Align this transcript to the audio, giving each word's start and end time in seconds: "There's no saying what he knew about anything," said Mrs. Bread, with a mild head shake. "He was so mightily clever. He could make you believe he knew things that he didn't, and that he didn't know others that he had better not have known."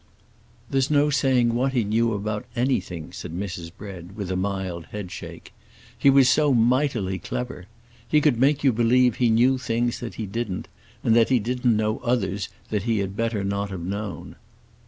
"There's 0.71 0.89
no 0.89 1.11
saying 1.11 1.53
what 1.53 1.73
he 1.73 1.83
knew 1.83 2.13
about 2.15 2.45
anything," 2.55 3.11
said 3.11 3.31
Mrs. 3.33 3.71
Bread, 3.71 4.15
with 4.15 4.31
a 4.31 4.35
mild 4.35 4.85
head 4.87 5.11
shake. 5.11 5.53
"He 5.95 6.09
was 6.09 6.27
so 6.27 6.55
mightily 6.55 7.19
clever. 7.19 7.67
He 8.07 8.19
could 8.19 8.39
make 8.39 8.63
you 8.63 8.73
believe 8.73 9.17
he 9.17 9.29
knew 9.29 9.59
things 9.59 9.99
that 9.99 10.15
he 10.15 10.25
didn't, 10.25 10.67
and 11.03 11.15
that 11.15 11.29
he 11.29 11.37
didn't 11.37 11.77
know 11.77 11.99
others 11.99 12.49
that 12.69 12.81
he 12.81 12.97
had 12.97 13.15
better 13.15 13.43
not 13.43 13.69
have 13.69 13.83
known." 13.85 14.37